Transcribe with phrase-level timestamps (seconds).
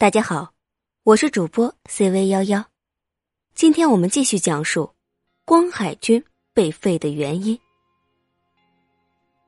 [0.00, 0.52] 大家好，
[1.02, 2.64] 我是主播 CV 幺幺，
[3.56, 4.92] 今天我们继续讲述
[5.44, 6.24] 光海军
[6.54, 7.58] 被废的原因。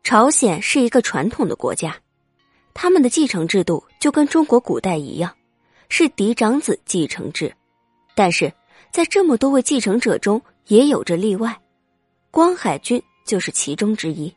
[0.03, 1.97] 朝鲜是一个传统的国家，
[2.75, 5.33] 他们的继承制度就跟中国古代一样，
[5.89, 7.55] 是嫡长子继承制。
[8.17, 8.53] 但是
[8.91, 11.57] 在这么多位继承者中，也有着例外，
[12.33, 14.35] 光海军就是其中之一。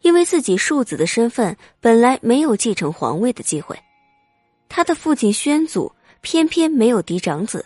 [0.00, 3.78] 因为自己庶子的身份，本来没有继承皇位的机会。
[4.68, 5.90] 他的父亲宣祖
[6.20, 7.64] 偏偏没有嫡长子，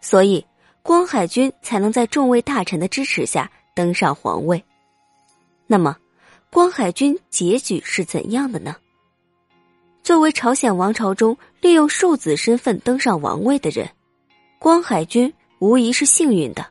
[0.00, 0.44] 所以
[0.82, 4.62] 光海军才能在众位大臣的支持下登上皇位。
[5.66, 5.96] 那么，
[6.50, 8.76] 光海军结局是怎样的呢？
[10.02, 13.88] 作为朝鲜王朝中利用庶子身份登上王位的人，
[14.58, 16.66] 光海军无疑是幸运的，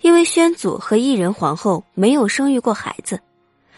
[0.00, 3.20] 因为宣祖和异人皇后没有生育过孩子，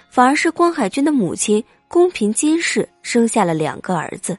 [0.09, 4.38] 反而是光海军的母亲宫嫔金氏生下了两个儿子。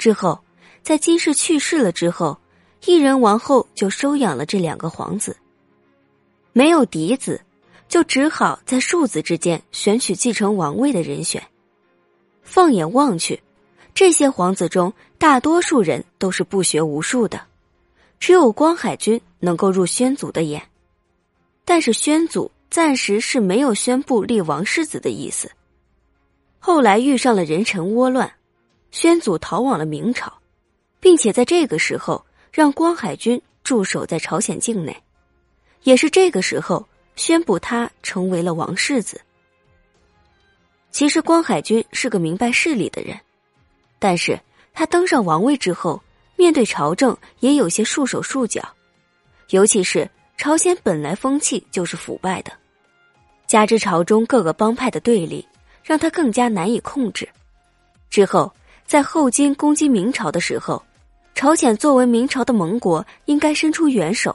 [0.00, 0.40] 之后，
[0.82, 2.38] 在金氏去世了之后，
[2.86, 5.36] 异人王后就收养了这两个皇子。
[6.54, 7.38] 没有嫡子，
[7.86, 11.42] 就只好在庶子之间选取继承王位的人选。
[12.42, 13.42] 放眼望去，
[13.92, 17.38] 这些皇子中大多数人都是不学无术的，
[18.18, 20.62] 只有光海君能够入宣祖的眼。
[21.66, 25.50] 但是宣祖暂时是没有宣布立王世子的意思。
[26.58, 28.32] 后来遇上了人臣窝乱。
[28.90, 30.32] 宣祖逃往了明朝，
[30.98, 34.96] 并且在这个时候让光海军驻守在朝鲜境内，
[35.84, 39.20] 也是这个时候宣布他成为了王世子。
[40.90, 43.16] 其实光海军是个明白事理的人，
[44.00, 44.38] 但是
[44.74, 46.02] 他登上王位之后，
[46.34, 48.60] 面对朝政也有些束手束脚，
[49.50, 52.50] 尤其是朝鲜本来风气就是腐败的，
[53.46, 55.46] 加之朝中各个帮派的对立，
[55.84, 57.28] 让他更加难以控制。
[58.10, 58.52] 之后。
[58.90, 60.82] 在后金攻击明朝的时候，
[61.36, 64.34] 朝鲜作为明朝的盟国，应该伸出援手，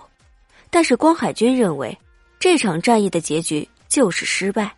[0.69, 1.97] 但是光海军认为
[2.39, 4.73] 这场战役的结局就是失败，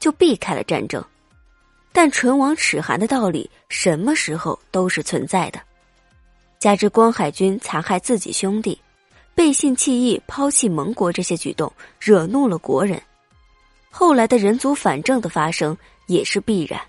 [0.00, 1.00] 就避开了战争。
[1.92, 5.60] 但唇亡齿寒的道理什么时候都是存在的，
[6.58, 8.76] 加之光海军残害自己兄弟、
[9.36, 13.00] 背信弃义、抛弃盟国这些举动，惹怒了国人，
[13.88, 15.78] 后来的人族反正的发生
[16.08, 16.80] 也是必然。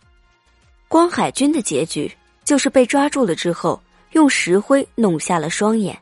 [0.88, 2.12] 光海军的结局
[2.44, 3.82] 就是被抓住了之后，
[4.12, 5.98] 用石灰弄瞎了双眼，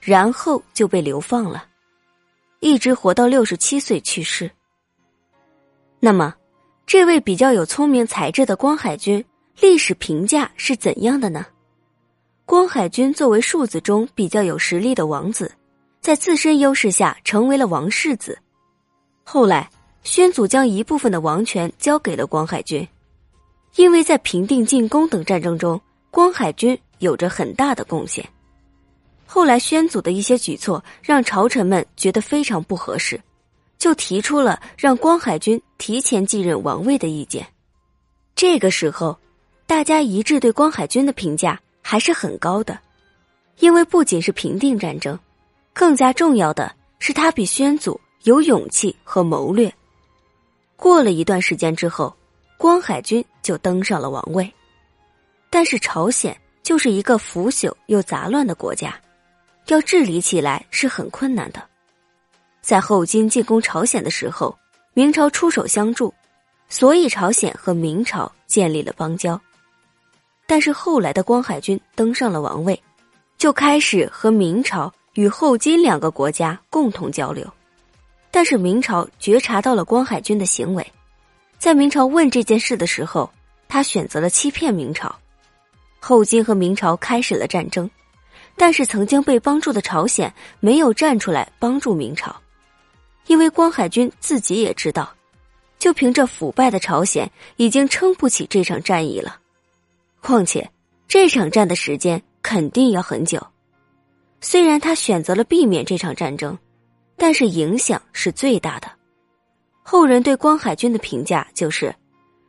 [0.00, 1.64] 然后就被流放了，
[2.60, 4.50] 一直活到六十七岁去世。
[5.98, 6.34] 那么，
[6.86, 9.24] 这位比较有聪明才智的光海军，
[9.58, 11.46] 历史评价是怎样的呢？
[12.44, 15.50] 光海军作为庶子中比较有实力的王子，
[16.00, 18.38] 在自身优势下成为了王世子。
[19.24, 19.68] 后来，
[20.04, 22.86] 宣祖将一部分的王权交给了光海军。
[23.76, 28.26] 因为在平定进攻等战争中，光海军有着很大的贡献。
[29.26, 33.20] 后来宣祖的一些举措让朝臣们觉得非常不合适，
[33.76, 37.46] 就提出了让光海军提前继任王位的意见。
[38.34, 39.18] 这个时候，
[39.66, 42.78] 大家一致对光海军的评价还是很高的，
[43.58, 45.18] 因为不仅是平定战争，
[45.74, 49.70] 更加重要的是他比宣祖有勇气和谋略。
[50.76, 52.14] 过了一段时间之后。
[52.58, 54.52] 光海军就登上了王位，
[55.50, 58.98] 但是朝鲜就是一个腐朽又杂乱的国家，
[59.66, 61.62] 要治理起来是很困难的。
[62.62, 64.56] 在后金进攻朝鲜的时候，
[64.94, 66.12] 明朝出手相助，
[66.68, 69.40] 所以朝鲜和明朝建立了邦交。
[70.46, 72.82] 但是后来的光海军登上了王位，
[73.36, 77.46] 就开始和明朝与后金两个国家共同交流，
[78.30, 80.92] 但是明朝觉察到了光海军的行为。
[81.58, 83.30] 在明朝问这件事的时候，
[83.68, 85.14] 他选择了欺骗明朝。
[85.98, 87.90] 后金和明朝开始了战争，
[88.56, 92.34] 但是曾经被帮助的朝鲜没有站出来帮助明朝，
[93.26, 95.12] 因为光海军自己也知道，
[95.78, 99.40] 就凭着腐败的朝鲜已经撑不起这场战役了。
[100.20, 100.70] 况且
[101.08, 103.44] 这场战的时间肯定要很久。
[104.40, 106.56] 虽然他选择了避免这场战争，
[107.16, 108.88] 但是影响是最大的。
[109.88, 111.94] 后人对光海军的评价就是，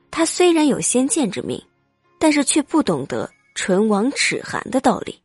[0.10, 1.62] 他虽然有先见之明，
[2.18, 5.22] 但是却不懂得唇亡齿寒的道理。